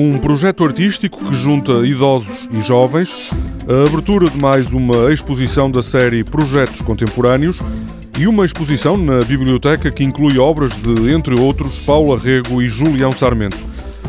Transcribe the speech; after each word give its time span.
um 0.00 0.18
projeto 0.18 0.64
artístico 0.64 1.22
que 1.22 1.34
junta 1.34 1.86
idosos 1.86 2.48
e 2.50 2.62
jovens, 2.62 3.30
a 3.68 3.86
abertura 3.86 4.30
de 4.30 4.40
mais 4.40 4.66
uma 4.72 5.12
exposição 5.12 5.70
da 5.70 5.82
série 5.82 6.24
Projetos 6.24 6.80
Contemporâneos 6.80 7.58
e 8.18 8.26
uma 8.26 8.46
exposição 8.46 8.96
na 8.96 9.20
biblioteca 9.22 9.90
que 9.90 10.02
inclui 10.02 10.38
obras 10.38 10.72
de, 10.72 11.12
entre 11.12 11.38
outros, 11.38 11.80
Paula 11.80 12.18
Rego 12.18 12.62
e 12.62 12.68
Julião 12.68 13.12
Sarmento. 13.12 13.58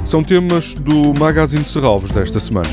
São 0.06 0.24
temas 0.24 0.74
do 0.76 1.14
Magazine 1.20 1.64
de 1.64 1.70
Serralves 1.70 2.12
desta 2.14 2.40
semana. 2.40 2.70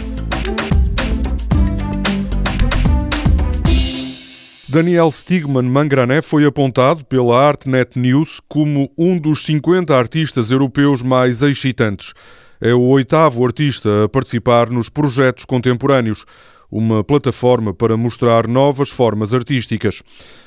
Daniel 4.68 5.10
Stigman 5.10 5.68
Mangrané 5.68 6.22
foi 6.22 6.44
apontado 6.44 7.04
pela 7.04 7.36
ArtNet 7.48 7.98
News 7.98 8.40
como 8.48 8.88
um 8.96 9.18
dos 9.18 9.42
50 9.42 9.96
artistas 9.96 10.52
europeus 10.52 11.02
mais 11.02 11.42
excitantes. 11.42 12.14
É 12.60 12.74
o 12.74 12.80
oitavo 12.80 13.44
artista 13.44 14.04
a 14.04 14.08
participar 14.08 14.68
nos 14.68 14.88
projetos 14.88 15.44
contemporâneos, 15.44 16.24
uma 16.70 17.04
plataforma 17.04 17.72
para 17.72 17.96
mostrar 17.96 18.48
novas 18.48 18.90
formas 18.90 19.32
artísticas. 19.32 20.02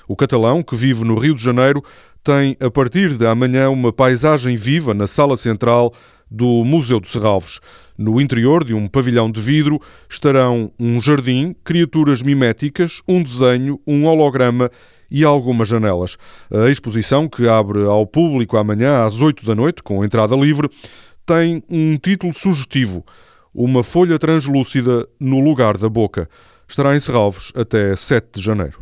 O 0.08 0.16
catalão, 0.16 0.62
que 0.62 0.76
vive 0.76 1.04
no 1.04 1.16
Rio 1.16 1.34
de 1.34 1.42
Janeiro, 1.42 1.82
tem 2.24 2.56
a 2.60 2.70
partir 2.70 3.18
de 3.18 3.26
amanhã 3.26 3.70
uma 3.70 3.94
paisagem 3.94 4.56
viva 4.56 4.94
na 4.94 5.08
sala 5.08 5.38
central 5.38 5.94
do 6.30 6.64
Museu 6.66 7.00
de 7.00 7.10
Serralves. 7.10 7.60
No 7.98 8.20
interior 8.20 8.64
de 8.64 8.74
um 8.74 8.88
pavilhão 8.88 9.32
de 9.32 9.40
vidro 9.40 9.80
estarão 10.10 10.72
um 10.80 11.02
jardim, 11.02 11.56
criaturas 11.64 12.22
miméticas, 12.22 13.02
um 13.08 13.24
desenho, 13.24 13.80
um 13.88 14.06
holograma 14.06 14.70
e 15.10 15.26
algumas 15.26 15.68
janelas. 15.68 16.18
A 16.52 16.70
exposição, 16.70 17.28
que 17.28 17.48
abre 17.48 17.84
ao 17.84 18.08
público 18.08 18.58
amanhã 18.58 19.06
às 19.06 19.22
8 19.22 19.46
da 19.46 19.54
noite, 19.54 19.84
com 19.84 20.06
entrada 20.06 20.36
livre, 20.36 20.70
tem 21.26 21.64
um 21.70 21.98
título 21.98 22.34
sugestivo: 22.34 23.06
Uma 23.54 23.84
folha 23.84 24.18
translúcida 24.18 25.08
no 25.20 25.40
lugar 25.40 25.78
da 25.78 25.90
boca. 25.90 26.30
Estará 26.68 26.96
em 26.96 27.00
Serralves 27.00 27.52
até 27.56 27.96
7 27.96 28.28
de 28.36 28.42
janeiro. 28.42 28.80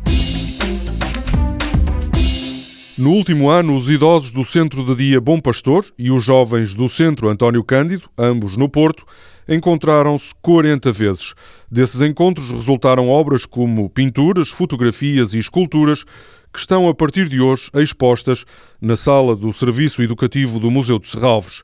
No 3.00 3.12
último 3.12 3.48
ano, 3.48 3.74
os 3.76 3.88
idosos 3.88 4.30
do 4.30 4.44
Centro 4.44 4.84
de 4.84 4.94
Dia 4.94 5.20
Bom 5.22 5.40
Pastor 5.40 5.86
e 5.98 6.10
os 6.10 6.22
jovens 6.22 6.74
do 6.74 6.86
Centro 6.86 7.30
António 7.30 7.64
Cândido, 7.64 8.10
ambos 8.18 8.58
no 8.58 8.68
Porto, 8.68 9.06
encontraram-se 9.48 10.32
40 10.42 10.92
vezes. 10.92 11.34
Desses 11.70 12.02
encontros 12.02 12.50
resultaram 12.50 13.08
obras 13.08 13.46
como 13.46 13.88
pinturas, 13.88 14.50
fotografias 14.50 15.32
e 15.32 15.38
esculturas 15.38 16.04
que 16.52 16.58
estão 16.58 16.88
a 16.88 16.94
partir 16.94 17.28
de 17.28 17.40
hoje 17.40 17.70
expostas 17.74 18.44
na 18.80 18.96
sala 18.96 19.34
do 19.34 19.52
Serviço 19.52 20.02
Educativo 20.02 20.60
do 20.60 20.70
Museu 20.70 20.98
de 20.98 21.08
Serralves. 21.08 21.62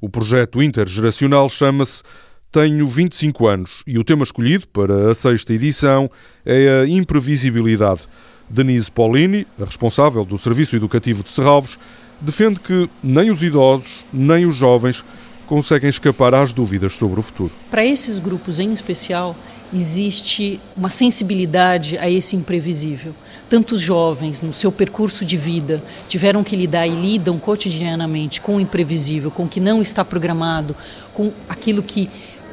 O 0.00 0.08
projeto 0.08 0.62
intergeracional 0.62 1.48
chama-se 1.48 2.04
Tenho 2.52 2.86
25 2.86 3.48
anos 3.48 3.82
e 3.84 3.98
o 3.98 4.04
tema 4.04 4.22
escolhido 4.22 4.68
para 4.68 5.10
a 5.10 5.14
sexta 5.14 5.52
edição 5.52 6.08
é 6.46 6.82
a 6.82 6.86
imprevisibilidade. 6.86 8.02
Denise 8.48 8.92
Paulini, 8.92 9.44
a 9.60 9.64
responsável 9.64 10.24
do 10.24 10.38
Serviço 10.38 10.76
Educativo 10.76 11.24
de 11.24 11.30
Serralves, 11.30 11.76
defende 12.20 12.60
que 12.60 12.88
nem 13.02 13.28
os 13.30 13.42
idosos 13.42 14.04
nem 14.12 14.46
os 14.46 14.54
jovens 14.54 15.04
conseguem 15.48 15.88
escapar 15.88 16.34
às 16.34 16.52
dúvidas 16.52 16.94
sobre 16.94 17.18
o 17.18 17.22
futuro. 17.22 17.52
Para 17.70 17.84
esses 17.84 18.18
grupos 18.18 18.58
em 18.58 18.72
especial, 18.72 19.34
existe 19.72 20.60
uma 20.76 20.90
sensibilidade 20.90 21.96
a 21.98 22.08
esse 22.08 22.36
imprevisível. 22.36 23.14
Tantos 23.48 23.80
jovens, 23.80 24.42
no 24.42 24.52
seu 24.52 24.70
percurso 24.70 25.24
de 25.24 25.36
vida, 25.36 25.82
tiveram 26.06 26.44
que 26.44 26.54
lidar 26.54 26.86
e 26.86 26.90
lidam 26.90 27.38
cotidianamente 27.38 28.40
com 28.40 28.56
o 28.56 28.60
imprevisível, 28.60 29.30
com 29.30 29.44
o 29.44 29.48
que 29.48 29.58
não 29.58 29.80
está 29.80 30.04
programado, 30.04 30.76
com 31.14 31.32
aquilo 31.48 31.82
que 31.82 32.10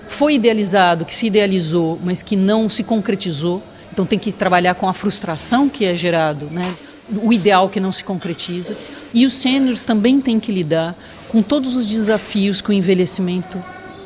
foi 0.08 0.36
idealizado, 0.36 1.06
que 1.06 1.14
se 1.14 1.28
idealizou, 1.28 2.00
mas 2.04 2.24
que 2.24 2.36
não 2.36 2.70
se 2.70 2.84
concretizou. 2.84 3.62
Então 3.92 4.06
tem 4.06 4.20
que 4.20 4.32
trabalhar 4.32 4.76
com 4.76 4.88
a 4.88 4.94
frustração 4.94 5.68
que 5.68 5.86
é 5.86 5.96
gerado, 5.96 6.48
né? 6.52 6.74
o 7.22 7.32
ideal 7.32 7.70
que 7.70 7.80
não 7.80 7.92
se 7.92 8.04
concretiza. 8.04 8.76
E 9.14 9.26
os 9.26 9.34
sêniores 9.34 9.86
também 9.86 10.20
têm 10.20 10.40
que 10.40 10.52
lidar 10.52 10.96
com 11.30 11.42
todos 11.42 11.76
os 11.76 11.90
desafios 11.90 12.62
que 12.62 12.70
o 12.70 12.74
envelhecimento 12.74 13.62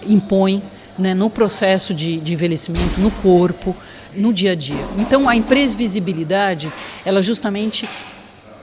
impõe 0.07 0.61
né, 0.97 1.13
no 1.13 1.29
processo 1.29 1.93
de, 1.93 2.17
de, 2.17 2.33
envelhecimento, 2.33 2.99
no 2.99 3.09
corpo, 3.09 3.75
no 4.15 4.33
dia 4.33 4.51
a 4.51 4.55
dia. 4.55 4.85
Então 4.97 5.29
a 5.29 5.35
imprevisibilidade, 5.35 6.71
ela 7.05 7.21
justamente 7.21 7.87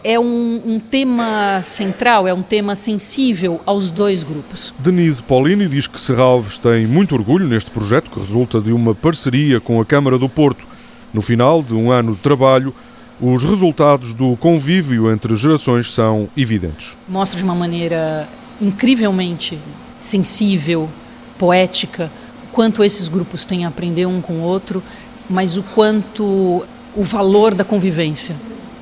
é 0.04 0.20
um, 0.20 0.62
um, 0.64 0.78
tema 0.78 1.60
central, 1.62 2.28
é 2.28 2.34
um 2.34 2.42
tema 2.42 2.76
sensível 2.76 3.60
aos 3.66 3.90
dois 3.90 4.22
grupos. 4.22 4.72
Denise 4.78 5.22
Paulini 5.22 5.66
diz 5.66 5.86
que 5.86 6.00
Serralves 6.00 6.58
tem 6.58 6.86
muito 6.86 7.14
orgulho 7.14 7.46
neste 7.46 7.70
projeto 7.70 8.10
que 8.10 8.20
resulta 8.20 8.60
de 8.60 8.72
uma 8.72 8.94
parceria 8.94 9.58
com 9.58 9.80
a 9.80 9.84
Câmara 9.84 10.18
do 10.18 10.28
Porto 10.28 10.66
no 11.12 11.22
final 11.22 11.62
de 11.62 11.74
um 11.74 11.90
ano 11.90 12.14
de 12.14 12.20
trabalho, 12.20 12.74
os 13.18 13.42
resultados 13.42 14.12
do 14.12 14.36
convívio 14.36 15.10
entre 15.10 15.34
gerações 15.34 15.90
são 15.90 16.28
evidentes. 16.36 16.94
Mostra 17.08 17.38
de 17.38 17.44
uma 17.44 17.54
maneira 17.54 18.28
incrivelmente 18.60 19.58
sensível, 20.00 20.88
poética, 21.38 22.10
quanto 22.52 22.82
esses 22.82 23.08
grupos 23.08 23.44
têm 23.44 23.64
a 23.64 23.68
aprender 23.68 24.06
um 24.06 24.20
com 24.20 24.34
o 24.34 24.42
outro, 24.42 24.82
mas 25.28 25.56
o 25.56 25.62
quanto 25.62 26.64
o 26.94 27.04
valor 27.04 27.54
da 27.54 27.64
convivência, 27.64 28.34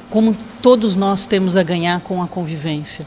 como 0.08 0.36
todos 0.62 0.94
nós 0.94 1.26
temos 1.26 1.56
a 1.56 1.62
ganhar 1.62 2.00
com 2.00 2.22
a 2.22 2.28
convivência. 2.28 3.06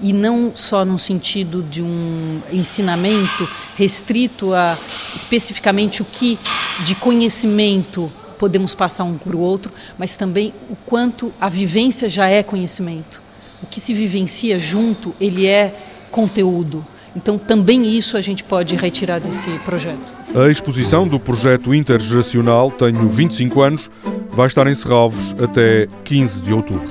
E 0.00 0.12
não 0.12 0.52
só 0.54 0.84
no 0.84 0.98
sentido 0.98 1.62
de 1.62 1.82
um 1.82 2.40
ensinamento 2.52 3.48
restrito 3.76 4.52
a 4.52 4.76
especificamente 5.14 6.02
o 6.02 6.04
que 6.04 6.38
de 6.84 6.94
conhecimento 6.94 8.12
podemos 8.38 8.74
passar 8.74 9.04
um 9.04 9.16
para 9.16 9.36
o 9.36 9.40
outro, 9.40 9.72
mas 9.98 10.16
também 10.16 10.52
o 10.68 10.76
quanto 10.76 11.32
a 11.40 11.48
vivência 11.48 12.08
já 12.08 12.28
é 12.28 12.42
conhecimento. 12.42 13.22
O 13.62 13.66
que 13.66 13.80
se 13.80 13.94
vivencia 13.94 14.58
junto, 14.58 15.14
ele 15.18 15.46
é 15.46 15.74
conteúdo. 16.10 16.84
Então, 17.14 17.38
também 17.38 17.82
isso 17.96 18.16
a 18.16 18.20
gente 18.20 18.44
pode 18.44 18.76
retirar 18.76 19.18
desse 19.18 19.50
projeto. 19.60 20.14
A 20.34 20.50
exposição 20.50 21.08
do 21.08 21.18
projeto 21.18 21.74
intergeracional 21.74 22.70
Tenho 22.70 23.08
25 23.08 23.62
anos 23.62 23.90
vai 24.30 24.46
estar 24.46 24.66
em 24.66 24.74
Serralves 24.74 25.34
até 25.42 25.86
15 26.04 26.42
de 26.42 26.52
outubro. 26.52 26.90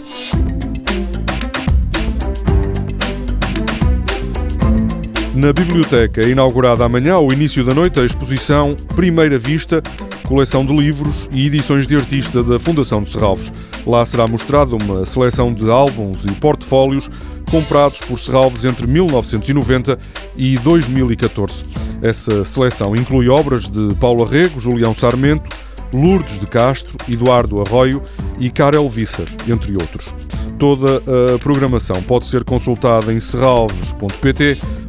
Na 5.35 5.51
biblioteca 5.51 6.25
inaugurada 6.25 6.85
amanhã, 6.85 7.15
ao 7.15 7.31
início 7.31 7.63
da 7.63 7.73
noite, 7.73 7.99
a 7.99 8.05
exposição 8.05 8.75
Primeira 8.95 9.37
Vista 9.37 9.83
coleção 10.25 10.65
de 10.65 10.75
livros 10.75 11.29
e 11.31 11.45
edições 11.47 11.87
de 11.87 11.95
artista 11.95 12.43
da 12.43 12.59
Fundação 12.59 13.03
de 13.03 13.11
Serralves. 13.11 13.53
Lá 13.85 14.05
será 14.05 14.27
mostrada 14.27 14.75
uma 14.75 15.05
seleção 15.05 15.53
de 15.53 15.69
álbuns 15.69 16.25
e 16.25 16.31
portfólios 16.33 17.09
comprados 17.49 17.99
por 17.99 18.19
Serralves 18.19 18.65
entre 18.65 18.87
1990 18.87 19.99
e 20.35 20.57
2014. 20.59 21.63
Essa 22.01 22.43
seleção 22.43 22.95
inclui 22.95 23.29
obras 23.29 23.69
de 23.69 23.93
Paula 23.95 24.27
Rego, 24.27 24.59
Julião 24.59 24.95
Sarmento, 24.95 25.55
Lourdes 25.93 26.39
de 26.39 26.47
Castro, 26.47 26.97
Eduardo 27.07 27.61
Arroio 27.61 28.01
e 28.39 28.49
Karel 28.49 28.89
Visser, 28.89 29.27
entre 29.47 29.73
outros. 29.73 30.15
Toda 30.57 31.01
a 31.35 31.39
programação 31.39 32.01
pode 32.01 32.27
ser 32.27 32.43
consultada 32.43 33.13
em 33.13 33.19
serralves.pt 33.19 34.57